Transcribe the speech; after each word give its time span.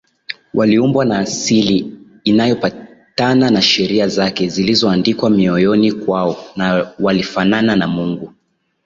Waliumbwa 0.53 1.05
na 1.05 1.19
asili 1.19 1.97
inayopatana 2.23 3.49
na 3.49 3.61
Sheria 3.61 4.07
zake 4.07 4.49
zilizoandikwa 4.49 5.29
Mioyoni 5.29 5.91
kwao 5.91 6.35
na 6.55 6.93
walifanana 6.99 7.75
na 7.75 7.87
Mungu 7.87 8.33